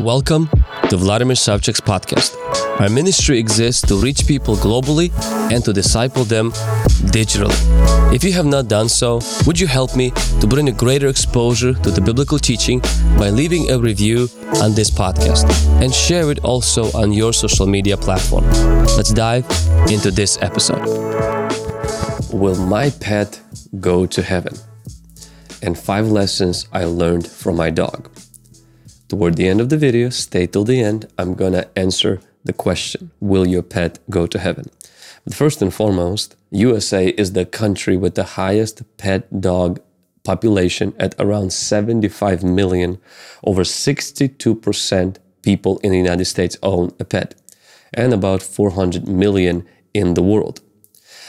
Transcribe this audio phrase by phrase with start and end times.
[0.00, 0.48] Welcome
[0.90, 2.36] to Vladimir Savchuk's podcast.
[2.80, 5.10] Our ministry exists to reach people globally
[5.50, 6.52] and to disciple them
[7.12, 7.56] digitally.
[8.14, 11.72] If you have not done so, would you help me to bring a greater exposure
[11.72, 12.80] to the biblical teaching
[13.18, 14.28] by leaving a review
[14.62, 15.48] on this podcast
[15.80, 18.44] and share it also on your social media platform?
[18.96, 19.46] Let's dive
[19.90, 20.84] into this episode.
[22.32, 23.40] Will my pet
[23.80, 24.54] go to heaven?
[25.62, 28.10] And five lessons I learned from my dog.
[29.08, 31.06] Toward the end of the video, stay till the end.
[31.16, 34.68] I'm gonna answer the question Will your pet go to heaven?
[35.24, 39.80] But first and foremost, USA is the country with the highest pet dog
[40.24, 42.98] population at around 75 million.
[43.44, 47.36] Over 62% people in the United States own a pet,
[47.94, 49.64] and about 400 million
[49.94, 50.60] in the world.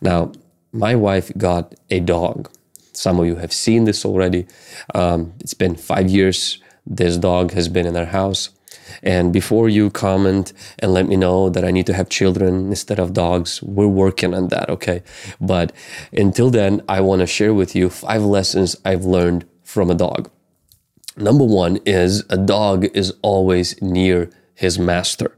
[0.00, 0.32] Now,
[0.72, 2.50] my wife got a dog.
[2.94, 4.46] Some of you have seen this already.
[4.94, 8.50] Um, it's been five years this dog has been in our house.
[9.02, 12.98] And before you comment and let me know that I need to have children instead
[12.98, 15.02] of dogs, we're working on that, okay?
[15.40, 15.72] But
[16.12, 20.30] until then, I want to share with you five lessons I've learned from a dog.
[21.16, 25.36] Number one is a dog is always near his master.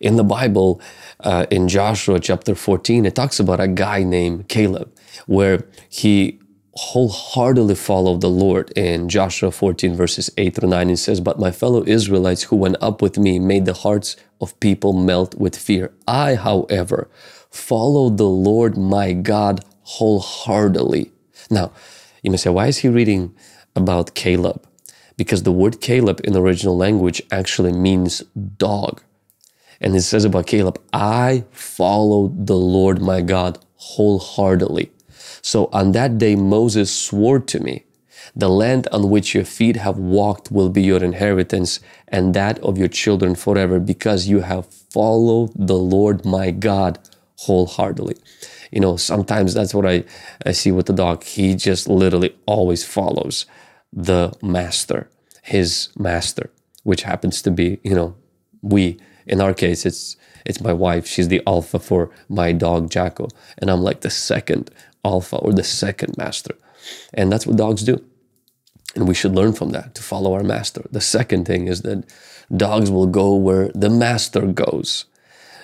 [0.00, 0.80] In the Bible,
[1.20, 4.92] uh, in Joshua chapter 14, it talks about a guy named Caleb,
[5.26, 6.40] where he
[6.74, 8.70] wholeheartedly follow the Lord.
[8.76, 12.76] In Joshua 14, verses 8 through 9, it says, But my fellow Israelites who went
[12.80, 15.92] up with me made the hearts of people melt with fear.
[16.08, 17.10] I, however,
[17.50, 21.12] followed the Lord my God wholeheartedly.
[21.50, 21.72] Now,
[22.22, 23.34] you may say, why is he reading
[23.76, 24.66] about Caleb?
[25.16, 28.20] Because the word Caleb in the original language actually means
[28.56, 29.02] dog.
[29.80, 34.90] And it says about Caleb, I followed the Lord my God wholeheartedly.
[35.42, 37.84] So on that day, Moses swore to me,
[38.34, 42.78] the land on which your feet have walked will be your inheritance and that of
[42.78, 46.98] your children forever because you have followed the Lord my God
[47.38, 48.16] wholeheartedly.
[48.70, 50.04] You know, sometimes that's what I,
[50.46, 51.24] I see with the dog.
[51.24, 53.44] He just literally always follows
[53.92, 55.10] the master,
[55.42, 56.50] his master,
[56.84, 58.16] which happens to be, you know,
[58.62, 58.98] we.
[59.26, 61.06] In our case, it's it's my wife.
[61.06, 64.70] She's the alpha for my dog Jacko, and I'm like the second
[65.04, 66.54] alpha or the second master.
[67.14, 68.02] And that's what dogs do.
[68.94, 70.84] And we should learn from that to follow our master.
[70.90, 72.04] The second thing is that
[72.54, 75.06] dogs will go where the master goes.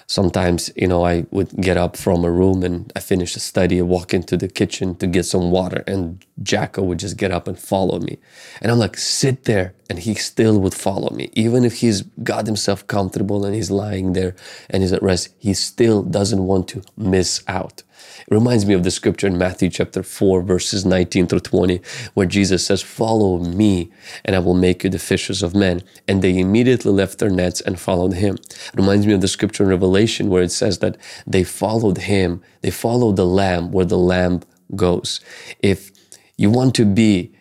[0.06, 3.78] Sometimes, you know, I would get up from a room and I finish a study,
[3.78, 7.46] I walk into the kitchen to get some water, and Jacko would just get up
[7.46, 8.16] and follow me.
[8.62, 9.74] And I'm like, sit there.
[9.88, 11.30] And he still would follow me.
[11.32, 14.36] Even if he's got himself comfortable and he's lying there
[14.68, 17.82] and he's at rest, he still doesn't want to miss out.
[18.20, 21.80] It reminds me of the scripture in Matthew chapter 4, verses 19 through 20,
[22.14, 23.90] where Jesus says, Follow me,
[24.24, 25.82] and I will make you the fishers of men.
[26.06, 28.34] And they immediately left their nets and followed him.
[28.34, 32.42] It reminds me of the scripture in Revelation, where it says that they followed him,
[32.60, 34.42] they followed the Lamb where the Lamb
[34.76, 35.20] goes.
[35.60, 35.90] If
[36.36, 37.32] you want to be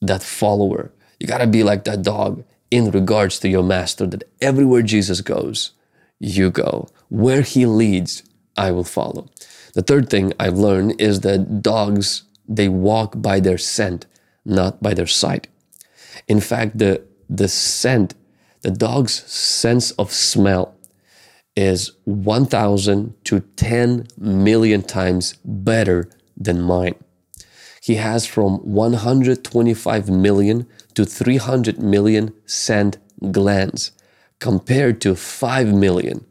[0.00, 0.92] that follower,
[1.22, 5.20] you got to be like that dog in regards to your master, that everywhere Jesus
[5.20, 5.70] goes,
[6.18, 6.88] you go.
[7.10, 8.24] Where he leads,
[8.56, 9.28] I will follow.
[9.74, 14.06] The third thing I've learned is that dogs, they walk by their scent,
[14.44, 15.46] not by their sight.
[16.26, 17.00] In fact, the,
[17.30, 18.14] the scent,
[18.62, 20.74] the dog's sense of smell
[21.54, 26.96] is 1,000 to 10 million times better than mine.
[27.82, 32.98] He has from 125 million to 300 million scent
[33.32, 33.90] glands
[34.38, 36.24] compared to 5 million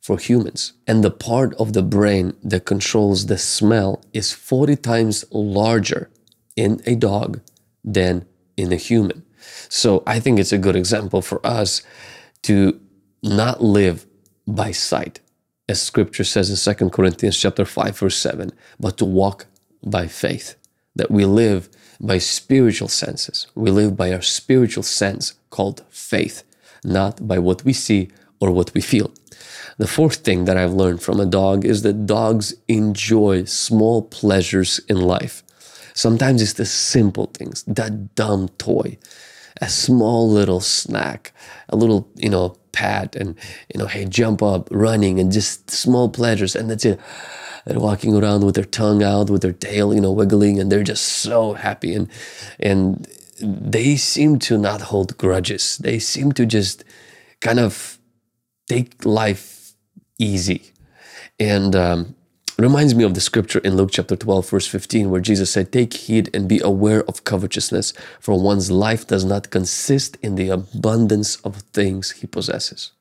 [0.00, 0.72] for humans.
[0.86, 6.10] And the part of the brain that controls the smell is 40 times larger
[6.56, 7.40] in a dog
[7.84, 8.24] than
[8.56, 9.24] in a human.
[9.68, 11.82] So I think it's a good example for us
[12.42, 12.80] to
[13.22, 14.06] not live
[14.46, 15.20] by sight,
[15.68, 19.46] as scripture says in 2 Corinthians chapter 5, verse 7, but to walk
[19.82, 20.56] by faith.
[20.96, 21.68] That we live
[22.00, 23.46] by spiritual senses.
[23.54, 26.44] We live by our spiritual sense called faith,
[26.84, 28.10] not by what we see
[28.40, 29.12] or what we feel.
[29.78, 34.80] The fourth thing that I've learned from a dog is that dogs enjoy small pleasures
[34.88, 35.42] in life.
[35.94, 38.98] Sometimes it's the simple things, that dumb toy,
[39.60, 41.32] a small little snack,
[41.68, 43.36] a little, you know, pat and,
[43.72, 46.56] you know, hey, jump up, running, and just small pleasures.
[46.56, 47.00] And that's it.
[47.66, 50.82] They're walking around with their tongue out, with their tail, you know, wiggling, and they're
[50.82, 51.94] just so happy.
[51.94, 52.08] And,
[52.60, 53.08] and
[53.40, 55.78] they seem to not hold grudges.
[55.78, 56.84] They seem to just
[57.40, 57.98] kind of
[58.68, 59.74] take life
[60.18, 60.72] easy.
[61.40, 62.14] And um,
[62.58, 65.94] reminds me of the scripture in Luke chapter 12, verse 15, where Jesus said, Take
[65.94, 71.36] heed and be aware of covetousness, for one's life does not consist in the abundance
[71.36, 72.92] of things he possesses.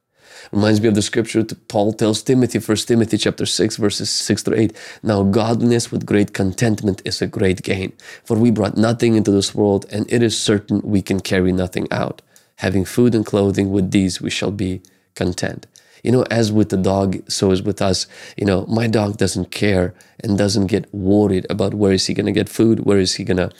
[0.51, 4.59] Reminds me of the scripture Paul tells Timothy, 1 Timothy chapter 6, verses 6 to
[4.59, 4.99] 8.
[5.03, 7.93] Now godliness with great contentment is a great gain,
[8.23, 11.87] for we brought nothing into this world, and it is certain we can carry nothing
[11.91, 12.21] out.
[12.57, 14.81] Having food and clothing, with these we shall be
[15.15, 15.67] content.
[16.03, 18.07] You know, as with the dog, so is with us.
[18.35, 22.25] You know, my dog doesn't care and doesn't get worried about where is he going
[22.25, 23.51] to get food, where is he going to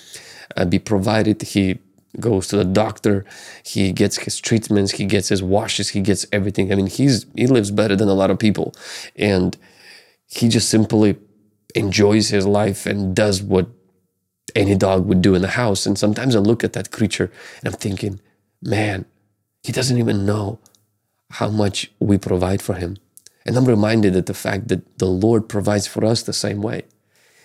[0.58, 1.42] uh, be provided.
[1.42, 1.80] He
[2.20, 3.26] goes to the doctor,
[3.66, 6.72] he gets his treatments, he gets his washes, he gets everything.
[6.72, 8.74] I mean, he's he lives better than a lot of people,
[9.16, 9.58] and
[10.28, 11.18] he just simply
[11.76, 13.68] enjoys his life and does what
[14.56, 15.86] any dog would do in the house.
[15.86, 17.32] And sometimes I look at that creature
[17.62, 18.20] and I'm thinking,
[18.62, 19.06] man,
[19.64, 20.60] he doesn't even know
[21.32, 22.98] how much we provide for him.
[23.46, 26.84] And I'm reminded of the fact that the Lord provides for us the same way.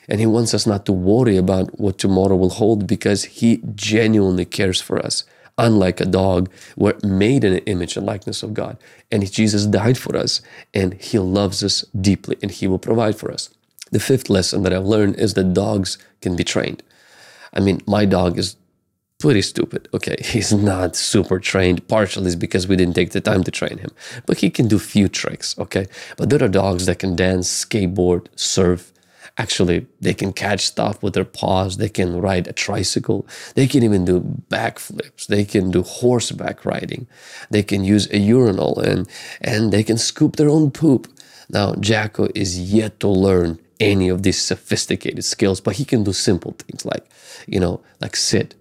[0.08, 4.44] And He wants us not to worry about what tomorrow will hold because He genuinely
[4.44, 5.25] cares for us.
[5.58, 8.78] Unlike a dog, we're made in the image and likeness of God.
[9.10, 10.40] And Jesus died for us
[10.72, 13.50] and He loves us deeply and He will provide for us.
[13.90, 16.82] The fifth lesson that I've learned is that dogs can be trained.
[17.52, 18.56] I mean, my dog is
[19.19, 19.88] pretty stupid.
[19.93, 21.87] Okay, he's not super trained.
[21.88, 23.90] Partially is because we didn't take the time to train him,
[24.26, 25.58] but he can do few tricks.
[25.58, 28.93] Okay, but there are dogs that can dance, skateboard, surf,
[29.38, 31.76] actually they can catch stuff with their paws.
[31.76, 33.26] They can ride a tricycle.
[33.55, 34.20] They can even do
[34.50, 35.26] backflips.
[35.26, 37.06] They can do horseback riding.
[37.50, 39.08] They can use a urinal and
[39.40, 41.06] and they can scoop their own poop.
[41.49, 46.12] Now jacko is yet to learn any of these sophisticated skills but he can do
[46.12, 47.08] simple things like
[47.46, 48.56] you know like sit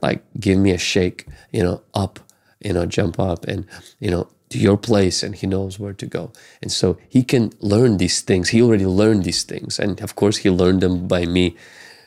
[0.00, 2.18] like give me a shake you know up
[2.60, 3.66] you know jump up and
[4.00, 6.32] you know to your place and he knows where to go.
[6.62, 8.50] And so he can learn these things.
[8.50, 9.80] He already learned these things.
[9.80, 11.56] And of course, he learned them by me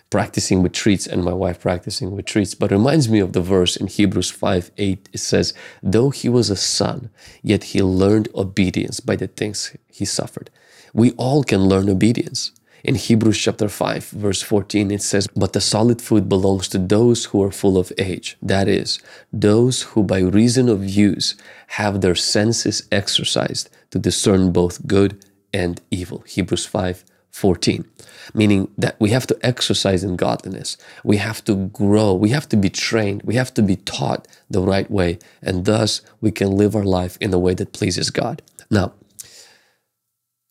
[0.09, 2.55] practicing with treats and my wife practicing with treats.
[2.55, 5.09] But reminds me of the verse in Hebrews 5 8.
[5.11, 5.53] It says,
[5.83, 7.09] Though he was a son,
[7.43, 10.49] yet he learned obedience by the things he suffered.
[10.93, 12.53] We all can learn obedience.
[12.83, 17.25] In Hebrews chapter 5, verse 14, it says, But the solid food belongs to those
[17.25, 18.99] who are full of age, that is,
[19.33, 21.35] those who by reason of use
[21.67, 26.23] have their senses exercised to discern both good and evil.
[26.27, 27.85] Hebrews 5 14.
[28.33, 30.75] Meaning that we have to exercise in godliness.
[31.03, 32.13] We have to grow.
[32.13, 33.21] We have to be trained.
[33.23, 35.19] We have to be taught the right way.
[35.43, 38.41] And thus we can live our life in a way that pleases God.
[38.71, 38.93] Now,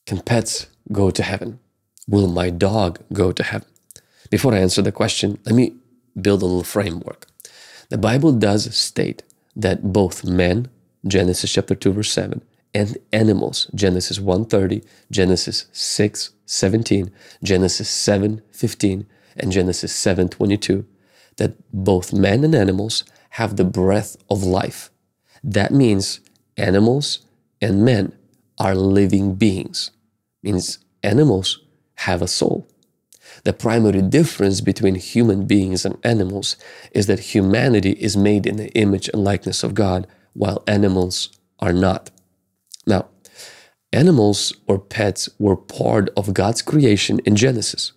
[0.06, 1.58] can pets go to heaven?
[2.08, 3.68] Will my dog go to heaven?
[4.30, 5.74] Before I answer the question, let me
[6.20, 7.26] build a little framework.
[7.88, 9.22] The Bible does state
[9.54, 10.68] that both men,
[11.06, 12.42] Genesis chapter 2 verse 7,
[12.74, 17.10] and animals, Genesis 1:30, Genesis 6:17,
[17.42, 19.06] Genesis 7:15,
[19.36, 20.84] and Genesis 7:22,
[21.36, 24.90] that both men and animals have the breath of life.
[25.42, 26.20] That means
[26.56, 27.20] animals
[27.60, 28.12] and men
[28.58, 29.90] are living beings.
[30.42, 31.60] Means animals
[31.96, 32.66] have a soul.
[33.44, 36.56] The primary difference between human beings and animals
[36.92, 41.72] is that humanity is made in the image and likeness of God, while animals are
[41.72, 42.10] not.
[42.86, 43.06] Now,
[43.92, 47.92] animals or pets were part of God's creation in Genesis,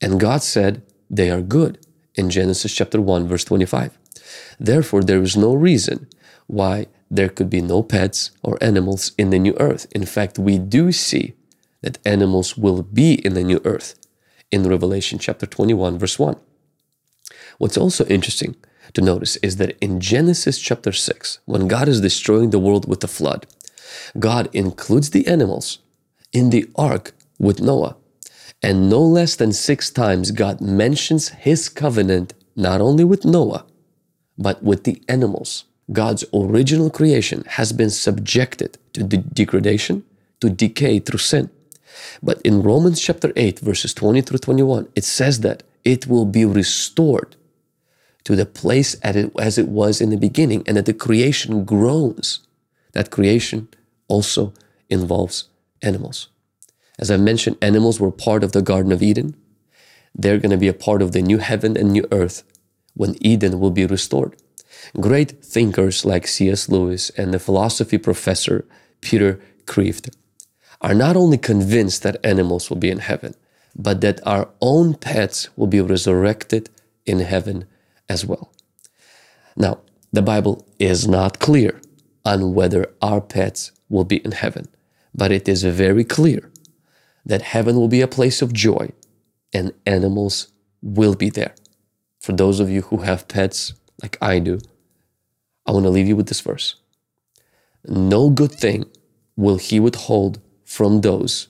[0.00, 1.78] and God said they are good
[2.14, 3.98] in Genesis chapter 1, verse 25.
[4.58, 6.08] Therefore, there is no reason
[6.46, 9.86] why there could be no pets or animals in the new earth.
[9.92, 11.34] In fact, we do see
[11.82, 13.94] that animals will be in the new earth
[14.50, 16.36] in Revelation chapter 21, verse 1.
[17.58, 18.56] What's also interesting
[18.94, 23.00] to notice is that in Genesis chapter 6, when God is destroying the world with
[23.00, 23.46] the flood,
[24.18, 25.78] God includes the animals
[26.32, 27.96] in the ark with Noah.
[28.62, 33.64] And no less than six times, God mentions his covenant not only with Noah,
[34.38, 35.64] but with the animals.
[35.90, 40.04] God's original creation has been subjected to de- degradation,
[40.40, 41.50] to decay through sin.
[42.22, 46.44] But in Romans chapter 8, verses 20 through 21, it says that it will be
[46.44, 47.36] restored
[48.24, 52.40] to the place as it was in the beginning, and that the creation groans.
[52.92, 53.68] That creation
[54.06, 54.52] also
[54.88, 55.48] involves
[55.82, 56.28] animals.
[56.98, 59.34] As I mentioned, animals were part of the Garden of Eden.
[60.14, 62.44] They're going to be a part of the new heaven and new earth
[62.94, 64.36] when Eden will be restored.
[65.00, 66.68] Great thinkers like C.S.
[66.68, 68.66] Lewis and the philosophy professor
[69.00, 70.14] Peter Kreeft
[70.82, 73.34] are not only convinced that animals will be in heaven,
[73.74, 76.68] but that our own pets will be resurrected
[77.06, 77.64] in heaven
[78.08, 78.52] as well.
[79.56, 79.80] Now,
[80.12, 81.80] the Bible is not clear
[82.24, 84.66] on whether our pets will be in heaven,
[85.14, 86.50] but it is very clear
[87.24, 88.90] that heaven will be a place of joy
[89.54, 90.48] and animals
[90.82, 91.54] will be there.
[92.20, 94.58] For those of you who have pets like I do,
[95.66, 96.74] I want to leave you with this verse.
[97.86, 98.86] No good thing
[99.36, 100.40] will he withhold
[100.72, 101.48] from those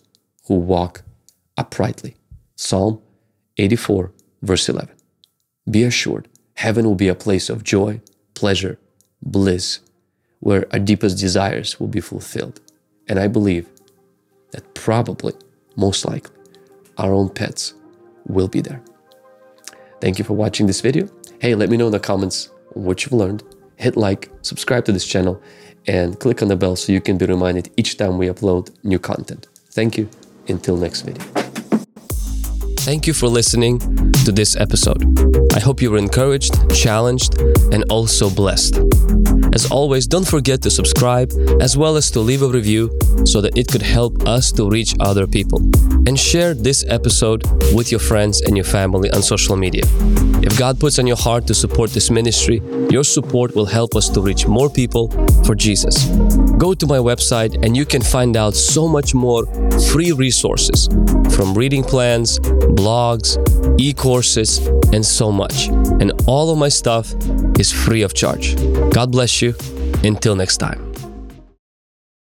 [0.48, 1.04] who walk
[1.56, 2.16] uprightly.
[2.56, 3.00] Psalm
[3.56, 4.10] 84,
[4.42, 4.92] verse 11.
[5.70, 8.00] Be assured, heaven will be a place of joy,
[8.34, 8.80] pleasure,
[9.22, 9.78] bliss,
[10.40, 12.60] where our deepest desires will be fulfilled.
[13.08, 13.68] And I believe
[14.50, 15.34] that probably,
[15.76, 16.34] most likely,
[16.98, 17.74] our own pets
[18.26, 18.82] will be there.
[20.00, 21.08] Thank you for watching this video.
[21.40, 23.44] Hey, let me know in the comments what you've learned.
[23.76, 25.40] Hit like, subscribe to this channel,
[25.86, 28.98] and click on the bell so you can be reminded each time we upload new
[28.98, 29.46] content.
[29.70, 30.08] Thank you.
[30.48, 31.22] Until next video.
[32.80, 33.78] Thank you for listening
[34.24, 35.04] to this episode.
[35.54, 37.40] I hope you were encouraged, challenged,
[37.72, 38.80] and also blessed.
[39.54, 42.90] As always, don't forget to subscribe as well as to leave a review
[43.24, 45.60] so that it could help us to reach other people.
[46.08, 49.82] And share this episode with your friends and your family on social media.
[50.42, 52.60] If God puts on your heart to support this ministry,
[52.90, 55.06] your support will help us to reach more people
[55.44, 56.06] for Jesus.
[56.58, 59.46] Go to my website and you can find out so much more
[59.90, 60.88] free resources
[61.34, 62.38] from reading plans,
[62.78, 63.36] blogs,
[63.80, 64.58] e courses,
[64.92, 65.68] and so much.
[66.00, 67.14] And all of my stuff
[67.58, 68.56] is free of charge.
[68.90, 69.54] God bless you.
[70.04, 70.91] Until next time.